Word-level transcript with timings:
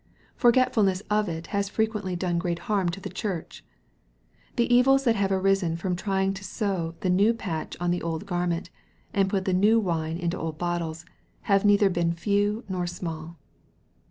Forgetful 0.35 0.81
ness 0.81 1.01
of 1.11 1.29
it 1.29 1.47
has 1.53 1.69
frequently 1.69 2.15
done 2.15 2.39
great 2.39 2.57
harm 2.65 2.87
in 2.87 3.01
the 3.03 3.07
Church. 3.07 3.63
The 4.55 4.73
evils 4.73 5.03
that 5.03 5.15
have 5.15 5.31
arisen 5.31 5.77
from 5.77 5.95
trying 5.95 6.33
to 6.33 6.43
sew 6.43 6.95
the 7.01 7.09
new 7.11 7.35
patch 7.35 7.77
on 7.79 7.91
the 7.91 8.01
old 8.01 8.25
garment, 8.25 8.71
and 9.13 9.29
put 9.29 9.45
the 9.45 9.53
new 9.53 9.79
wine 9.79 10.17
into 10.17 10.39
old 10.39 10.57
bottles, 10.57 11.05
have 11.41 11.63
neither 11.65 11.87
been 11.91 12.13
few 12.13 12.63
nor 12.67 12.87
small. 12.87 13.37